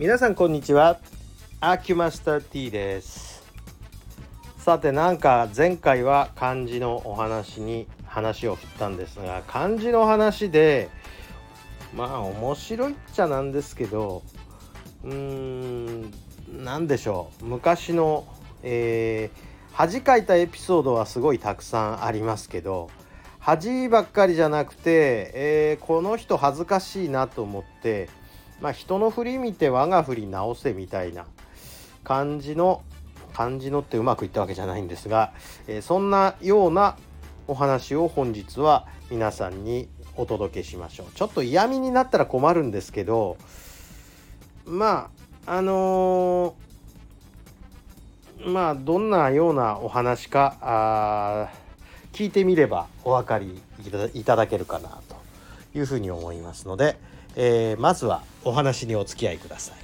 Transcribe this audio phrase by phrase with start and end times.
[0.00, 1.00] 皆さんこんにちは。
[1.58, 3.42] アキュマスター T です。
[4.56, 10.88] さてなんか前回は漢字のお話に話を振ったんですが漢字の話で
[11.92, 14.22] まあ面白いっちゃなんですけど
[15.02, 16.14] うーん
[16.48, 17.46] 何でしょう。
[17.46, 18.24] 昔の、
[18.62, 19.38] えー、
[19.72, 22.88] 恥かいたエピソードはすごいたくさんありますけど
[23.40, 28.08] 恥ばっかりじゃなくて、えー、この人恥ずかしいなと思って
[28.60, 31.26] まあ人の振り見て我が振り直せみたいな
[32.04, 32.82] 感じの
[33.34, 35.32] 感じのってうまくいったわけじゃないんですが、
[35.68, 36.96] えー、そんなような
[37.46, 41.06] お話を本日は皆さんにお届けしましょう。
[41.14, 43.36] ちょっと嫌味になったら困るんですけど
[44.66, 45.10] ま
[45.46, 51.48] ああのー、まあどんなようなお話か
[52.12, 53.62] 聞いてみればお分かり
[54.14, 55.16] いただけるかなと
[55.78, 56.98] いうふうに思いますので、
[57.40, 59.76] えー、まずはお話にお付き合いください。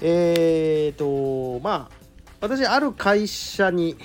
[0.00, 1.96] えーとまあ
[2.40, 3.96] 私ある会社に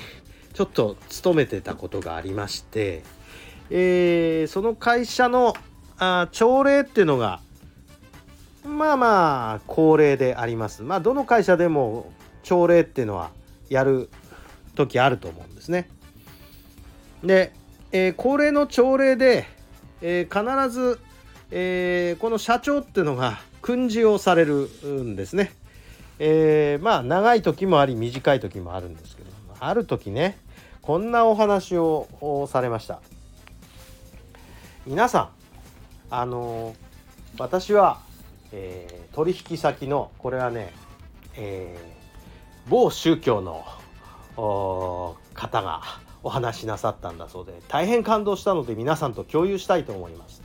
[0.54, 3.04] ちょっと勤めてたことがありまして、
[3.70, 5.54] えー、その会社の
[6.00, 7.42] あ朝礼っていうのが
[8.66, 10.82] まあまあ恒例であります。
[10.82, 13.32] まあどの会社でも朝礼っていうのは
[13.70, 14.10] やる
[14.74, 15.90] 時あると思うんですね。
[17.24, 17.54] で、
[17.92, 19.46] えー、恒例の朝礼で、
[20.02, 21.00] えー、必ず、
[21.52, 25.52] えー、この社長っていうのが訓示をされるんですね。
[26.24, 30.38] えー、まあ長い時もあり短い時もあるんですけどある時ね
[30.84, 33.00] こんなお話をされました
[34.86, 35.30] 皆さん
[36.12, 36.76] あの
[37.40, 38.02] 私は、
[38.52, 40.74] えー、取引先のこれはね、
[41.36, 43.66] えー、某宗教の
[45.34, 45.82] 方が
[46.22, 50.41] お話しなさったんだそうで大変感動したので皆さんと共有したいと思います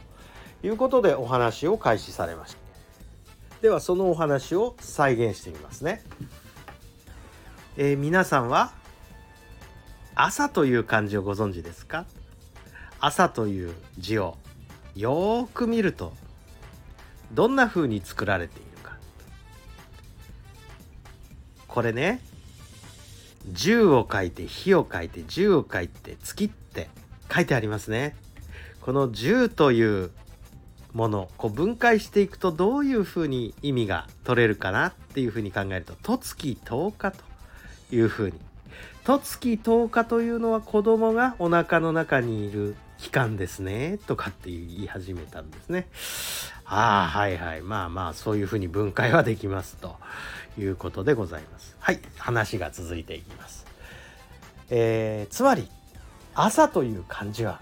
[0.62, 2.58] いうことでお話を開始されました。
[3.62, 6.02] ではそのお話を再現してみますね、
[7.76, 8.72] えー、皆さんは
[10.14, 12.04] 朝という漢字をご存知ですか？
[13.00, 14.36] 朝という字を
[14.94, 16.12] よく見ると
[17.32, 18.96] どんな風に作られているか？
[21.66, 22.20] これね
[23.52, 26.88] 10を書いて火を書いて10を書いて月って
[27.32, 28.16] 書いてありますね。
[28.80, 30.10] この10という
[30.96, 37.22] ものこう分解していくとどういうふうに意味が取れるかなっていうふうに考えると十月10日と
[37.94, 38.40] いうふうに
[39.04, 45.86] 十月10日というのは子供がお腹の中にいる期間ですねとかって言い始めたんですね。
[46.64, 49.96] ああはいはいまあまあそういうふうに分解はできますと
[50.58, 51.76] いうことでございます。
[51.78, 53.66] はい話が続いていきます。
[54.70, 55.68] えー、つまり
[56.34, 57.60] 朝という漢字は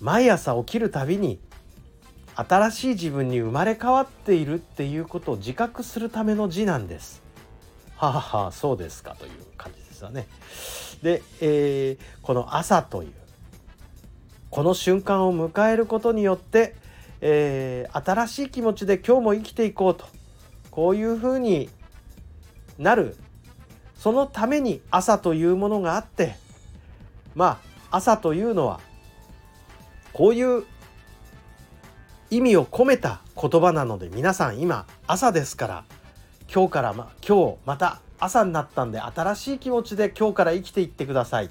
[0.00, 1.38] 毎朝起きるたびに
[2.34, 7.22] 新しい自分に生まれ変わっているっていうことを自覚するための字なんです。
[7.96, 10.28] はははそうですかという感じですよね。
[11.02, 13.12] で、えー、この朝という
[14.50, 16.76] この瞬間を迎えることによって、
[17.20, 20.06] えー、新しい気持ちで今日も生きていこうと
[20.70, 21.68] こういうふうに
[22.78, 23.16] なる
[23.96, 26.36] そのために朝というものがあって
[27.34, 27.60] ま
[27.90, 28.80] あ朝というのは
[30.12, 30.64] こういう
[32.30, 35.84] 意味を込めた言葉なので皆さん今朝ですから
[36.52, 41.50] 今日からま今日また朝になったんで新しい気持ちで今日から生きていってください。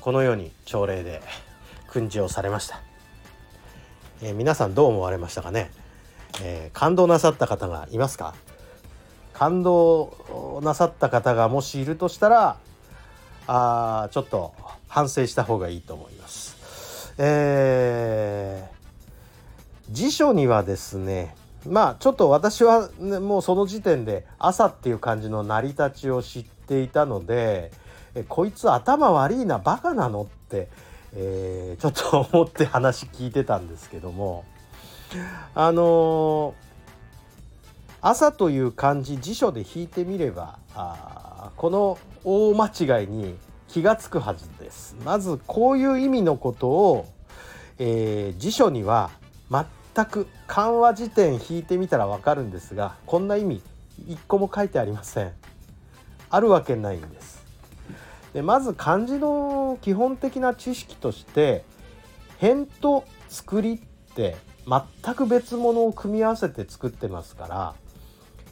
[0.00, 1.22] このように朝礼で
[1.88, 2.82] 訓示をされました、
[4.20, 5.70] えー、皆さんどう思われましたかね、
[6.42, 8.34] えー、感動なさった方がいますか？
[9.32, 12.56] 感動なさった方がもしいるとしたら
[13.46, 14.54] あちょっと
[14.88, 17.14] 反省した方がいいと思います。
[17.18, 27.70] えー、辞書にはですねまあちょっと私は、ね、もうその時点で朝っていう感じの成り立ちを知っていたので
[28.14, 30.68] えこいつ頭悪いなバカなのって、
[31.14, 34.44] えー、ちょっと思って話聞いてたんですけども
[35.54, 36.54] あのー、
[38.00, 43.36] 朝という漢字辞書で引いてみればあこの大間違いに
[43.68, 44.96] 気がつくはずです。
[45.04, 47.06] まずこういう意味のことを、
[47.78, 49.10] えー、辞書には
[49.50, 53.62] 全く漢和辞典引いてみたらわかるんですがこんな意味
[54.08, 55.32] 一個も書いてありません。
[56.30, 57.44] あるわけないんです。
[58.32, 61.64] でまず漢字の基本的な知識として
[62.40, 64.36] 辺と作りって
[64.66, 67.74] 全く別物を組み合わせて作ってますから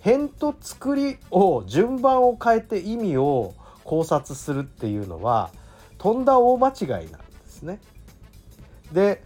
[0.04, 5.50] 辺と作りを順番を変えて意味を考察するっていうのは
[5.98, 7.08] とんだ大間違いなんで
[7.46, 7.80] すね。
[8.92, 9.22] で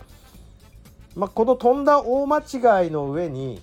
[1.16, 3.62] まあ、この飛んだ大間違いの上に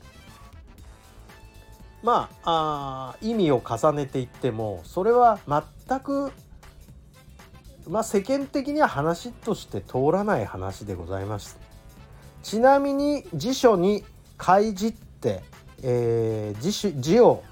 [2.01, 6.31] まあ意味を重ねていってもそれは全く、
[7.87, 11.59] まあ、世間的には話として通らない話でございます。
[12.41, 14.03] ちなみに辞書に
[14.37, 15.43] 開示って、
[15.81, 17.43] えー、辞字を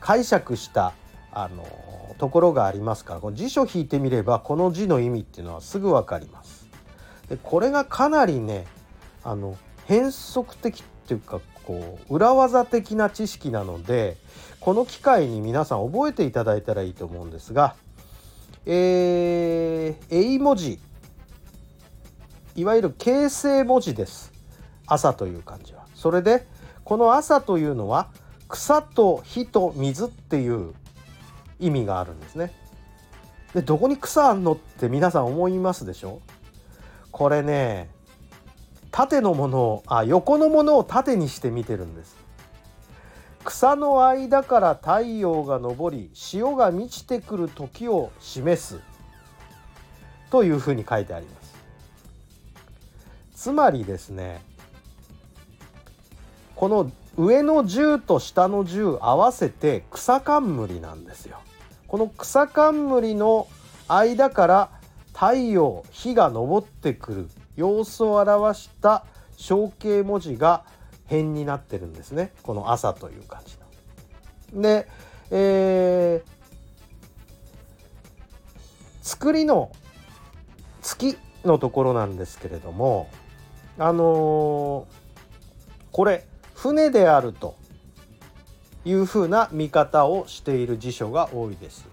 [0.00, 0.94] 解釈した
[1.32, 1.66] あの
[2.18, 6.66] ところがありますからこの辞書引いてみればこの字の意味っていうのはすぐ分かります。
[7.28, 8.66] でこれがかなりね
[9.22, 14.16] あの変則的っていうかこう裏技的な知識なので
[14.60, 17.76] この機会に皆さん覚えていただいたらいいと思うんですが
[18.70, 20.78] えー、英文字
[22.54, 24.30] いわゆる形成文字です
[24.86, 25.86] 朝という漢字は。
[25.94, 26.46] それで
[26.84, 28.10] この朝というのは
[28.48, 30.74] 草と火と水っていう
[31.58, 32.52] 意味があるんですね。
[33.54, 36.20] でどこに草あんのって皆さん思いますでしょ？
[37.10, 37.88] これね
[38.90, 42.16] 縦のものをあ横のものを縦にして見てるんです。
[43.44, 48.80] 草の間から太陽が昇り潮が満ちてくる時を示す。
[50.30, 51.54] というふうに書いてあります。
[53.34, 54.42] つまりですね
[56.54, 61.40] この上の10と下の10合わせて草冠なんですよ。
[61.88, 63.48] この草冠の
[63.88, 64.70] 間から
[65.12, 69.04] 太陽日が昇ってくる様子を表した
[69.36, 70.62] 象形文字が
[71.06, 72.30] 辺になってるんですね。
[72.44, 73.56] この朝という感じ
[74.54, 74.62] の。
[74.62, 74.86] で、
[75.32, 76.28] えー、
[79.02, 79.72] 作りの
[80.82, 83.10] 月のところなんですけれども
[83.76, 84.86] あのー、
[85.90, 86.24] これ。
[86.58, 87.54] 船であると
[88.84, 91.86] いうふうな見方をしている辞書が多いです。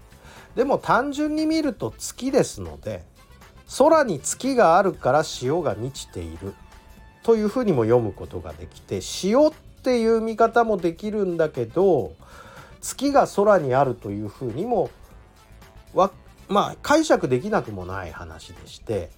[0.56, 3.04] でも単純に見ると月ですので
[3.78, 6.52] 空に月があるから潮が満ちている
[7.22, 9.52] というふうにも読むことができて潮っ
[9.84, 12.14] ていう見方もできるんだけど
[12.80, 14.90] 月が空にあるというふうにも
[15.94, 16.10] わ
[16.48, 19.10] まあ解釈できなくもない話でして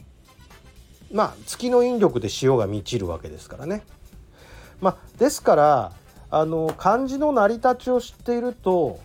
[1.11, 3.83] まあ月の引力で潮が満ちるわけですからね。
[4.81, 5.93] まあ、ですから
[6.31, 9.01] あの漢字の成り立ちを知っていると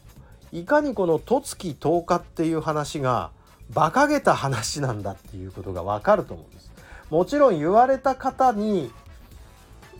[0.52, 3.32] いかにこの「十月十日」っていう話が
[3.72, 6.72] 馬鹿げた話なんだっていうことがわかると思うんです。
[7.10, 8.92] もちろん言われた方に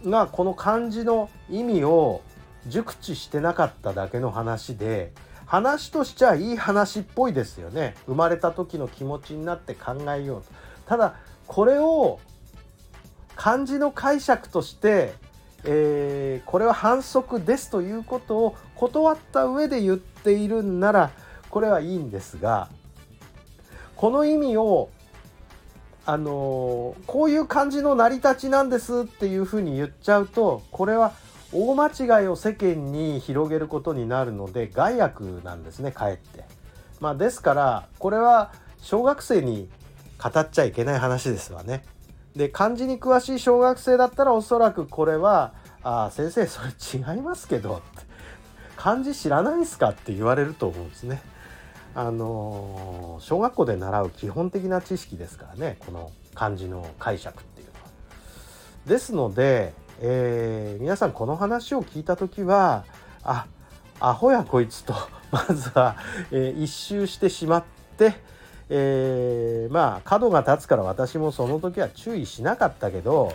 [0.06, 2.22] がこの漢字の意味を
[2.68, 5.12] 熟知してなかっただけの話で
[5.46, 10.48] 話としちゃいい話っぽいですよね生まれた時の気持ちになって考えようと
[10.88, 11.16] ただ
[11.48, 12.20] これを
[13.36, 15.14] 漢字の解釈として
[15.66, 21.12] えー、これは反則ですということを断った上で言っているんなら
[21.50, 22.70] これはいいんですが
[23.96, 24.90] この意味を
[26.06, 31.14] あのー、こういう感じの成り立ちなんですっていうふうに言っちゃうとこれは
[31.54, 36.44] 大間違いを世間に広げることになるので害悪なんですねかえって。
[37.00, 39.70] まあ、ですからこれは小学生に
[40.22, 41.86] 語っちゃいけない話ですわね。
[42.36, 45.54] で漢字に詳しい小学生だったらおそらくこれは
[45.84, 48.06] 「あ先生それ違いますけど」って
[48.76, 51.22] 「漢字知らないんすか?」って言われると思うんですね。
[51.96, 57.80] あの小学校で習う基本的な知識ですからねこの漢字の解釈っていうのは。
[58.88, 62.86] ですので、えー、皆さんこの話を聞いた時は
[63.24, 63.46] あ
[64.00, 64.96] アホやこいつと
[65.32, 65.96] まずは、
[66.32, 67.64] えー、一周してしまっ
[67.98, 68.16] て
[68.70, 73.34] えー、まあ角が立つから私もその時は注意しなかったけど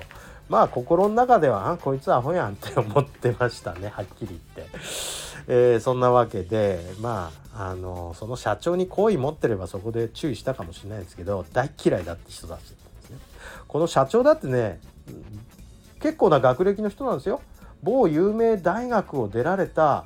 [0.49, 5.28] まあ心の中では「あこいつアホやん」って思ってましたねはっきり言って。
[5.50, 13.18] えー、そんなわけでまああのその社長に好意持ってればそこで注意したかもしれないですけど大嫌いだって人たちですね。
[13.66, 14.78] この社長だってね
[16.00, 17.40] 結構な学歴の人なんですよ。
[17.82, 20.04] 某有名大学を出られた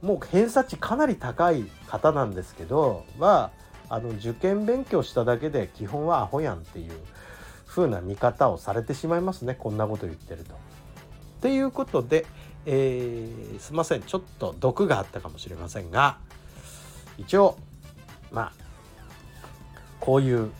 [0.00, 3.57] もう偏差値かなり高い方なんですけどまあ
[3.88, 6.92] あの受験勉強しただけで基本はアホやんっていう
[7.66, 10.54] 風な見方をされてしまいますねこんなこと言ってると。
[10.54, 10.56] っ
[11.40, 12.26] ていうことで、
[12.66, 16.18] えー、すいませんちょっと毒があったかもしれませんが
[17.16, 17.56] 一応
[18.32, 18.68] まあ
[20.00, 20.50] こういう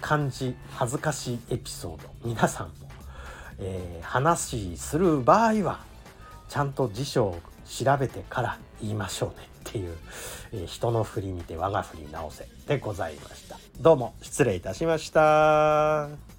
[0.00, 2.72] 感じ恥ずかしいエピソード皆さんも、
[3.58, 5.80] えー、話する場合は
[6.48, 9.96] ちゃんと辞書を調べてから言いましょうねっていう、
[10.52, 13.58] えー、人の振り見て我が振り直せでございました。
[13.80, 16.29] どうも失礼いたしました。